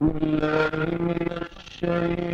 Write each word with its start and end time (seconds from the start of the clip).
بالله 0.00 0.70
من 1.00 1.28
الشيطان 1.32 2.25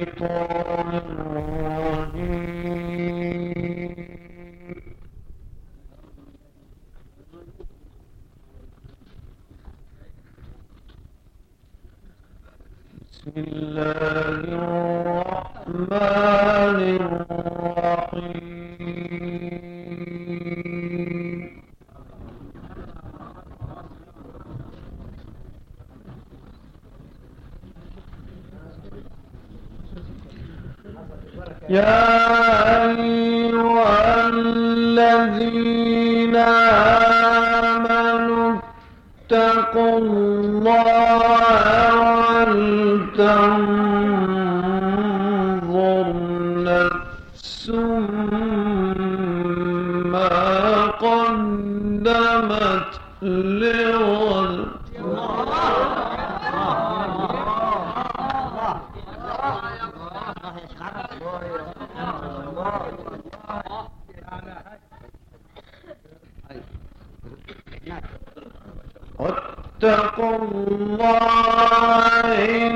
Amén. 72.42 72.71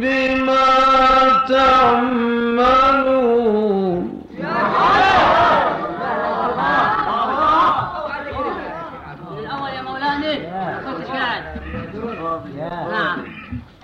بما 0.00 0.66
تعملون. 1.48 2.98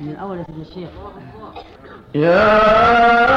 من 0.01 0.11
الأول 0.11 0.39
يا 0.39 0.45
سيدنا 0.45 0.63
الشيخ. 0.63 0.89
يا 2.15 3.34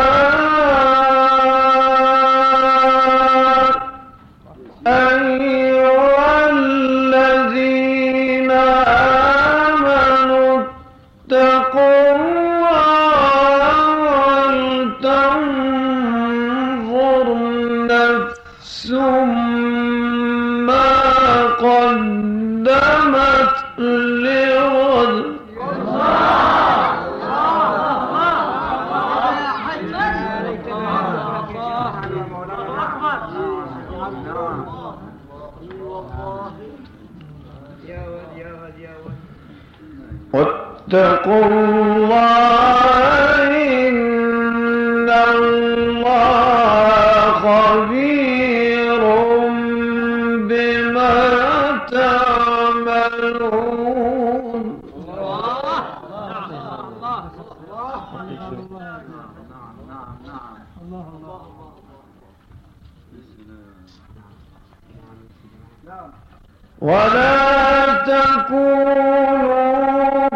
ولا 66.82 67.94
تكونوا 68.08 69.58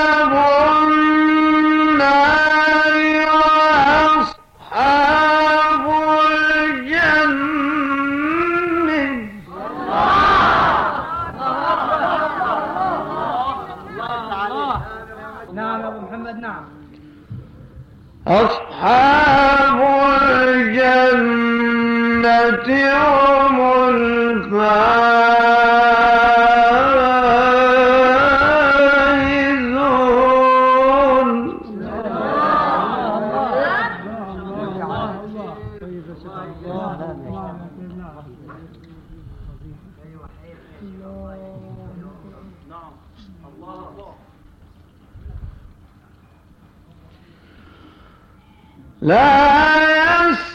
لا 49.03 50.31
يس 50.31 50.50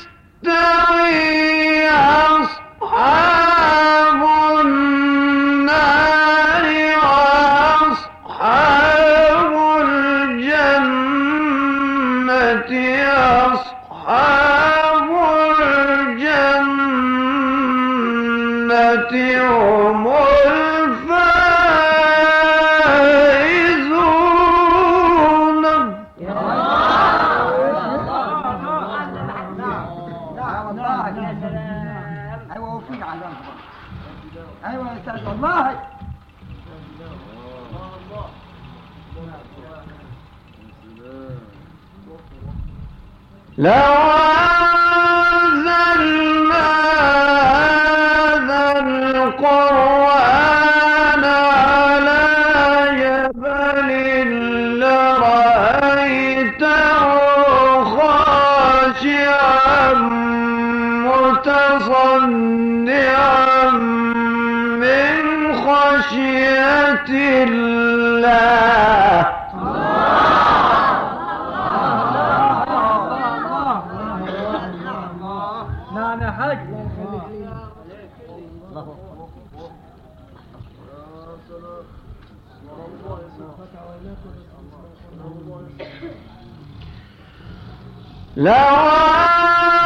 لا 88.35 89.84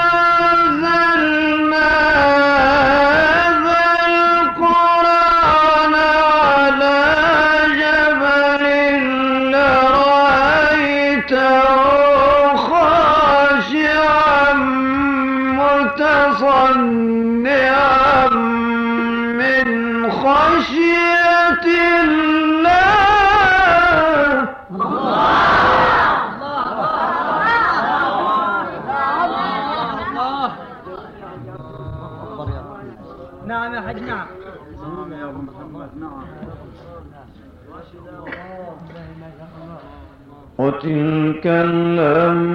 وتلك 40.79 41.43
الأمثال 41.45 42.53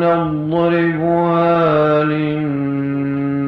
نضربها 0.00 1.44
للناس 2.04 3.46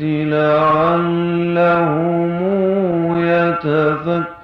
لعلهم 0.00 1.14
يتفكرون. 3.26 4.34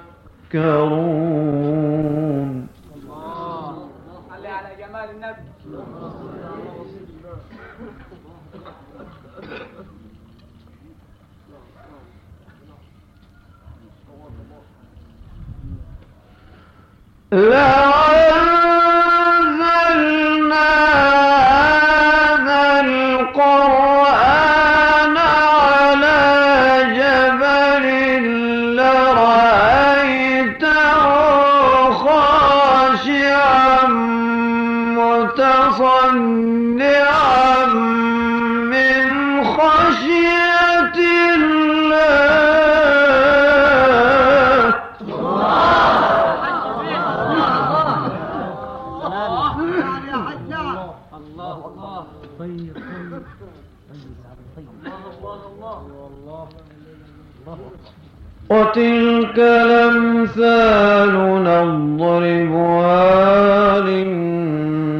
فاضربها 61.81 63.79
للناس 63.79 64.97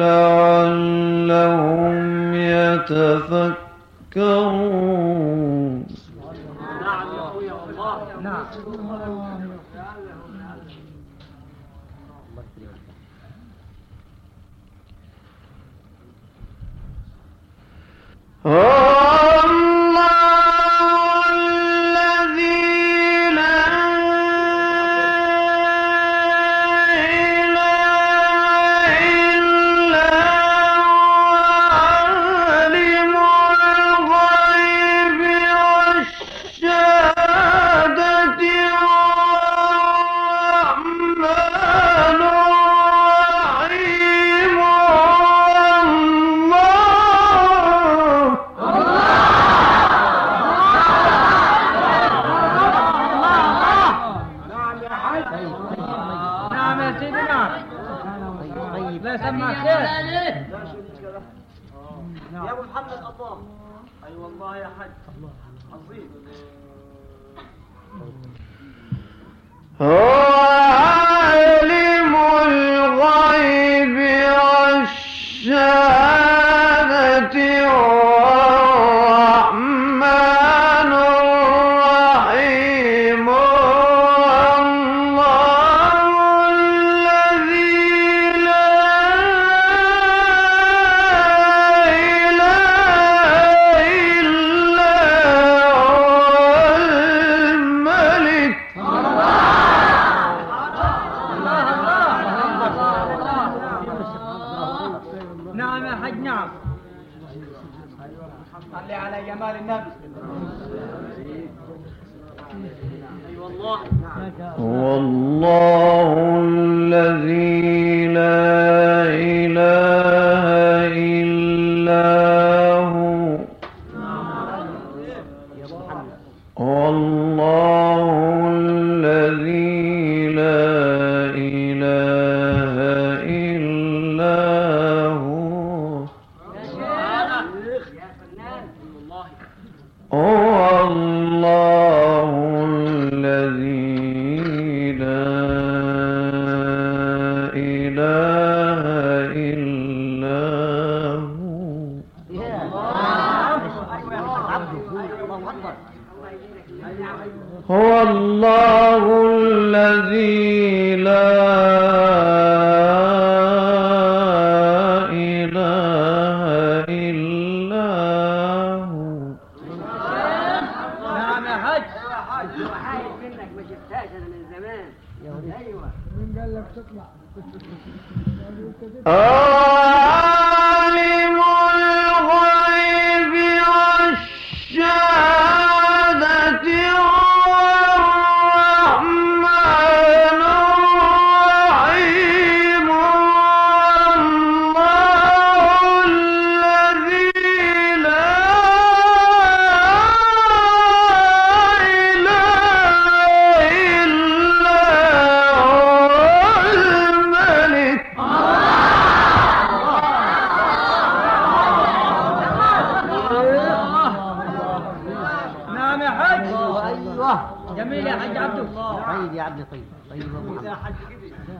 لعلهم 0.00 1.14
يتفكرون. 2.34 3.68
نعم. 8.22 8.44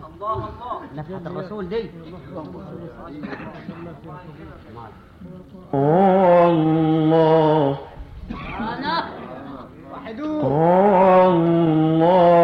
الله 0.07 0.35
الله 0.35 0.81
نفحة 0.95 1.25
الرسول 1.26 1.69
دي. 1.69 1.90
الله. 6.45 7.78
هو 10.45 11.31
الله. 11.31 12.38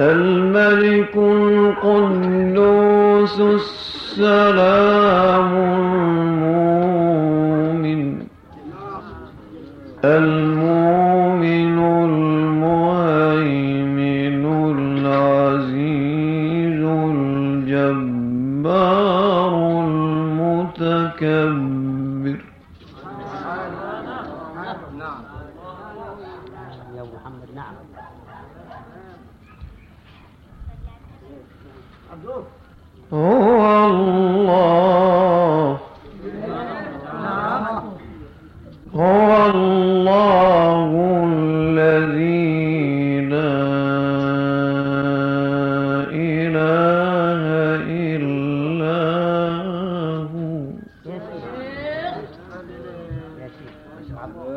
الملك 0.00 0.43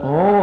ဩ 0.04 0.37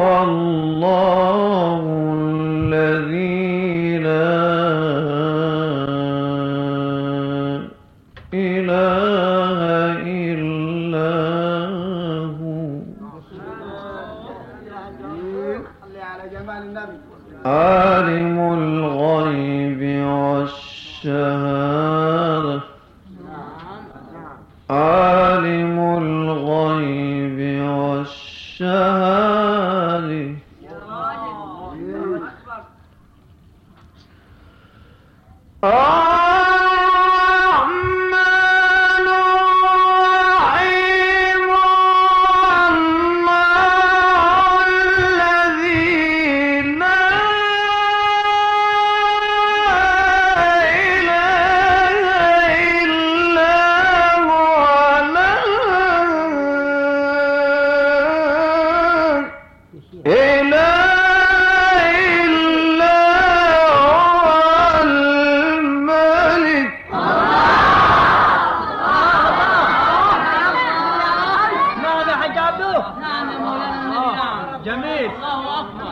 نعم 73.00 73.26
يا 73.30 73.39
مولانا 73.39 73.80
نعم 73.89 74.63
جميل. 74.65 75.10
الله 75.10 75.60
أكبر. 75.60 75.91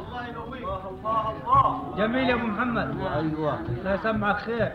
الله 0.00 0.20
يقويك 0.26 0.62
الله 0.92 1.22
الله 1.30 1.66
جميل 1.98 2.26
يا 2.30 2.34
أبو 2.34 2.46
محمد. 2.46 2.88
أيوه. 3.16 3.54
الله 3.78 3.92
يسمعك 3.94 4.36
خير. 4.36 4.72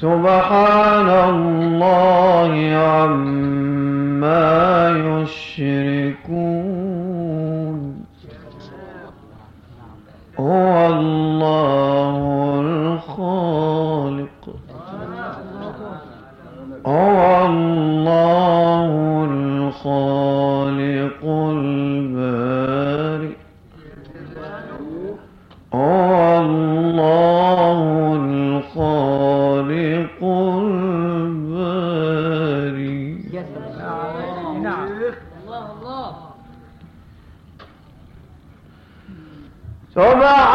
سبحان 0.00 1.08
الله 1.10 2.52
عما 2.74 4.48
يشركون 5.22 6.78
هو 10.38 10.86
الله 10.86 11.87
سبحان 39.98 40.47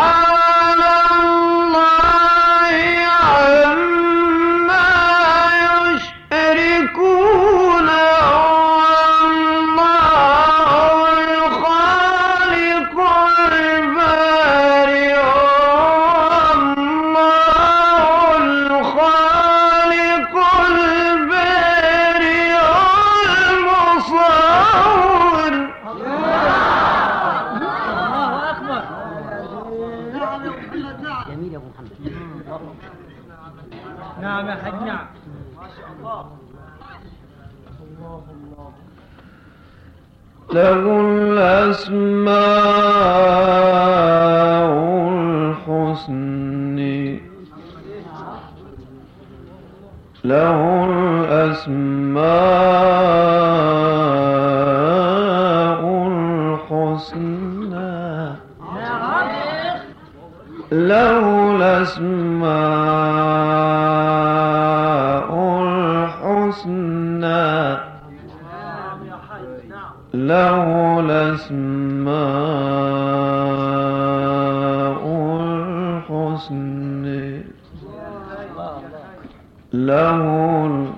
له 79.93 80.91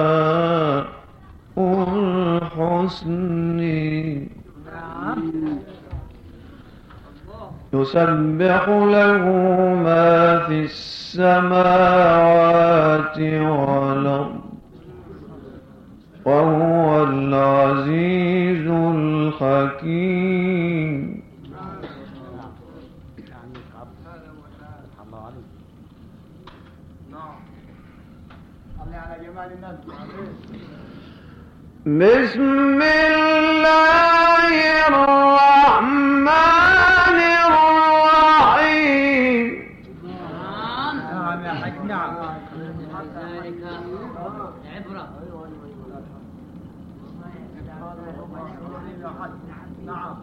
الأسماء 0.00 0.84
الحسنى 2.88 3.80
يسبح 7.72 8.68
له 8.68 9.24
ما 9.84 10.38
في 10.46 10.64
السماوات 10.64 11.60
بسم 31.86 32.80
الله 32.82 34.54
الرحمن 34.88 36.28
الرحيم 38.30 39.46
نعم 49.86 50.16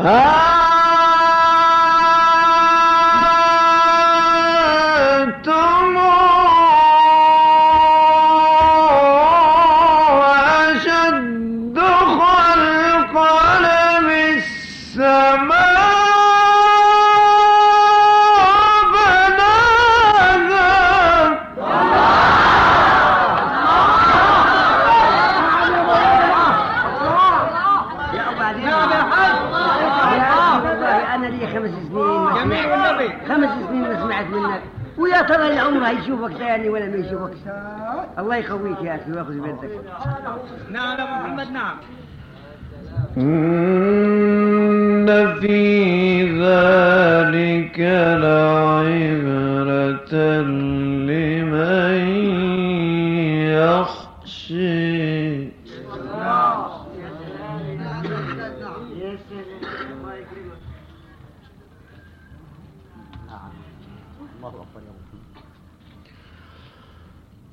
جميل 0.00 0.47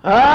Ah! 0.08 0.35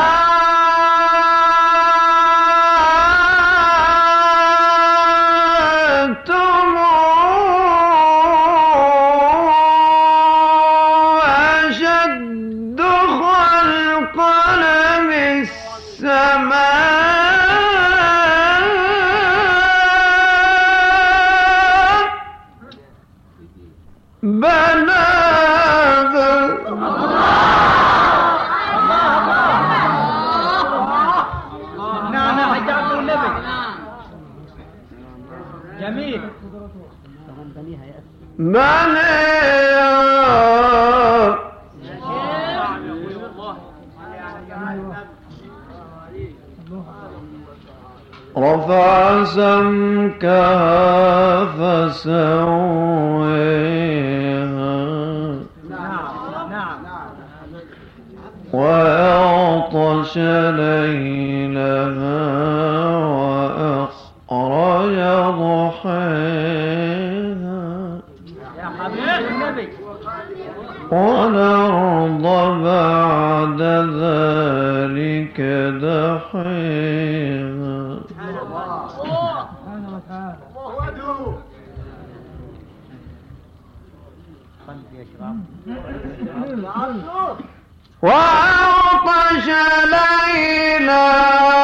وأغطش 88.02 89.46
ليلاً 89.84 91.59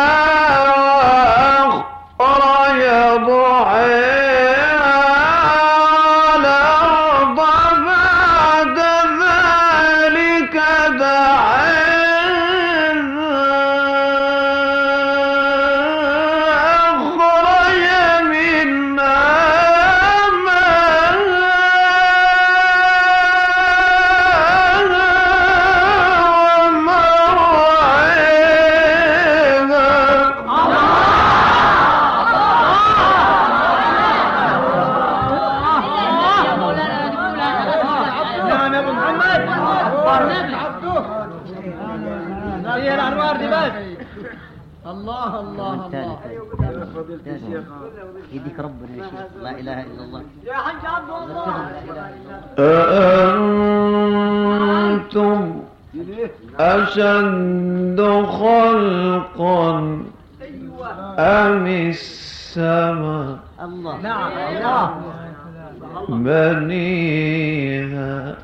بنيها 66.08 68.36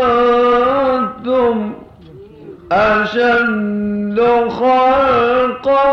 أأنتم 0.00 1.72
أشد 2.72 4.20
خلقا 4.48 5.92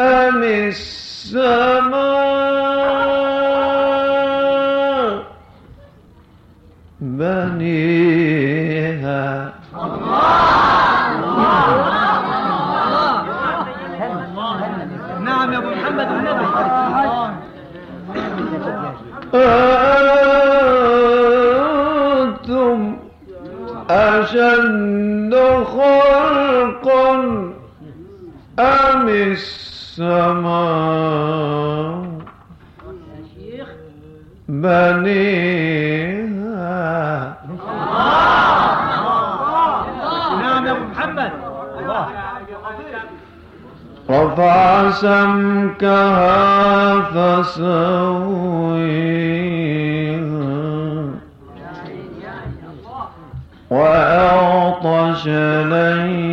أم 0.00 0.42
السماء 0.42 1.94
بنيها 7.00 7.93
أأنتم 21.64 22.96
أشد 23.90 25.34
خلقا 25.64 27.14
أم 28.58 29.08
السماء؟ 29.08 30.54
بنيها 34.48 36.34
الله. 37.50 37.84
الله 39.34 40.42
نعم 40.42 40.66
يا 40.66 40.72
الله 41.04 41.32
الله. 41.80 42.04
رفع 44.10 44.90
سمكها 44.90 46.34
فسويها 47.00 47.84
وأعطش 53.70 55.26
ليلها 55.26 56.23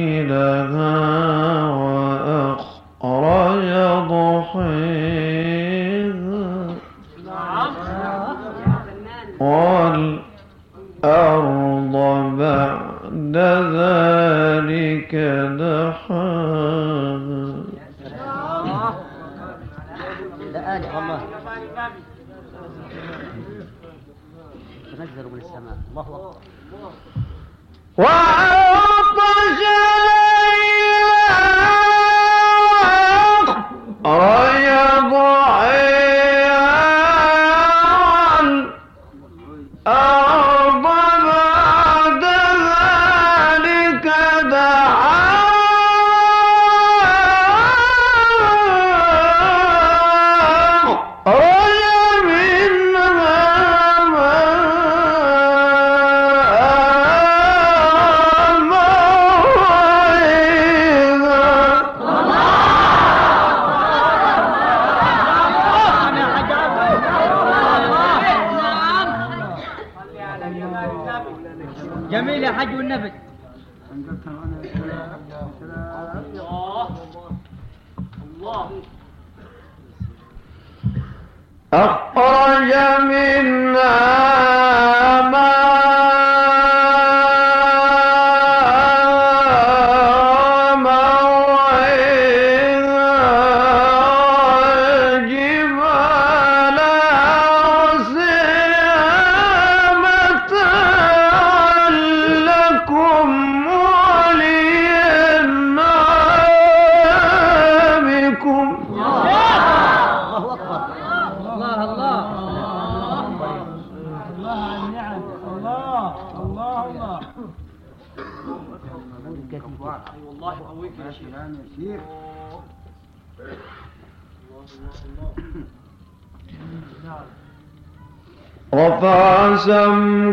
أخرج 81.74 82.74
منها 83.02 84.02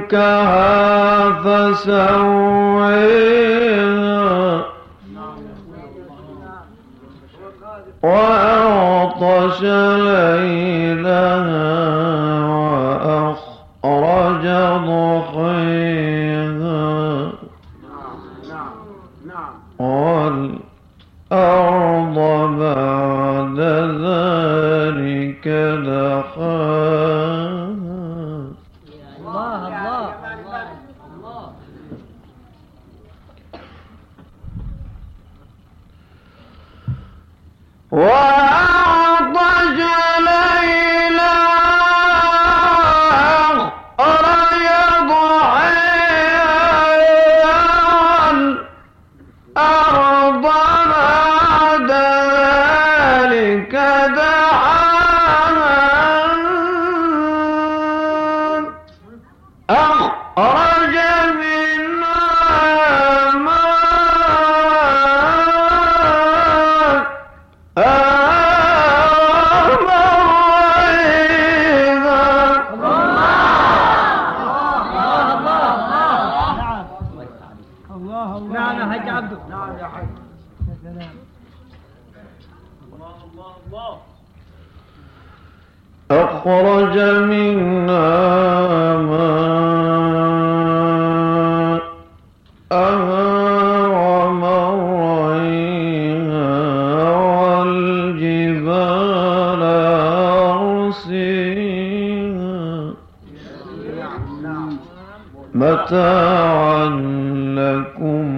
سمكها 0.09 1.33
فسويها 1.43 2.99
وأغطش 8.03 9.63
ليلها 9.63 10.58
متاعا 105.59 106.89
لكم 107.59 108.38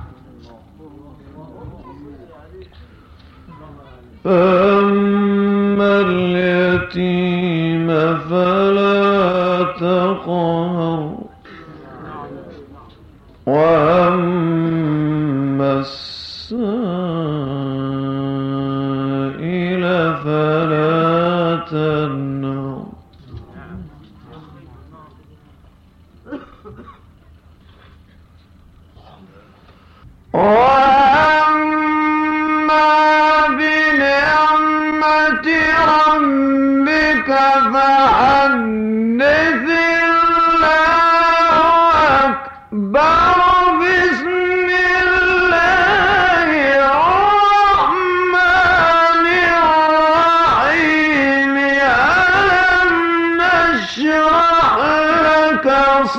فأما 4.23 6.01
اليتيم 6.01 7.87
فلا 8.29 9.63
تقهر 9.79 10.80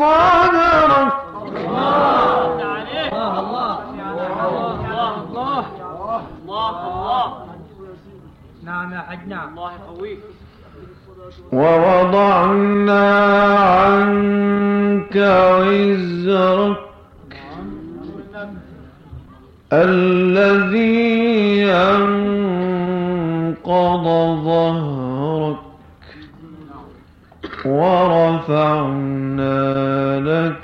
صدرك 0.02 1.12
نعم 8.64 8.92
يا 8.92 9.00
حج 9.00 9.28
نعم 9.28 9.58
ووضعنا 11.52 13.21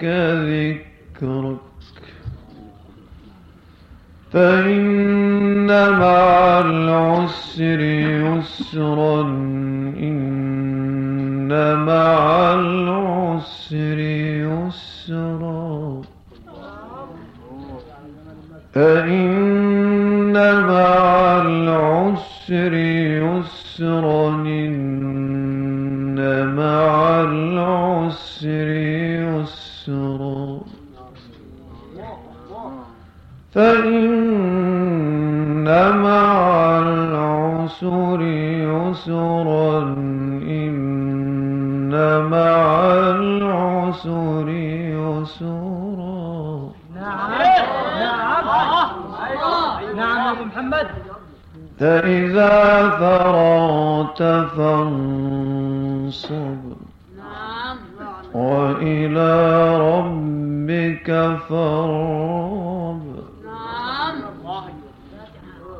لك 0.03 0.05
ذكرك 1.22 1.59
فإن 4.32 5.66
مع 5.90 6.61
العسر 6.61 7.80
يسرا 7.80 9.22
إن 9.96 11.49
مع 11.86 12.55
العسر 12.55 13.99
يسرا. 14.46 16.03
فإن 18.72 19.38
فإن 33.59 34.06
مع 36.02 36.30
العسر 36.78 38.20
يسرا 38.70 39.78
إن 40.59 41.94
مع 42.30 42.62
العسر 43.18 44.46
يسرا. 44.94 46.70
نعم 46.94 47.30
نعم 47.98 48.46
نعم 49.96 50.20
ابو 50.36 50.44
محمد 50.44 50.86
فإذا 51.80 52.56
فرغت 52.90 54.22
فانصب 54.56 56.62
وإلى 58.34 59.34
ربك 59.78 61.09
فارغب. 61.48 62.68